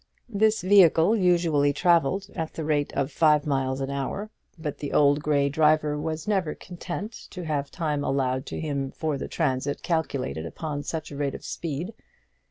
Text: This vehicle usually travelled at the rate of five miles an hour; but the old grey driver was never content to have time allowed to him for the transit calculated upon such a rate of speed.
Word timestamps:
This 0.29 0.63
vehicle 0.63 1.15
usually 1.15 1.71
travelled 1.73 2.25
at 2.35 2.55
the 2.55 2.63
rate 2.65 2.91
of 2.93 3.11
five 3.11 3.45
miles 3.45 3.81
an 3.81 3.91
hour; 3.91 4.31
but 4.57 4.79
the 4.79 4.91
old 4.91 5.21
grey 5.21 5.47
driver 5.47 5.95
was 5.95 6.27
never 6.27 6.55
content 6.55 7.13
to 7.29 7.43
have 7.45 7.69
time 7.69 8.03
allowed 8.03 8.47
to 8.47 8.59
him 8.59 8.89
for 8.89 9.15
the 9.19 9.27
transit 9.27 9.83
calculated 9.83 10.47
upon 10.47 10.81
such 10.81 11.11
a 11.11 11.15
rate 11.15 11.35
of 11.35 11.45
speed. 11.45 11.93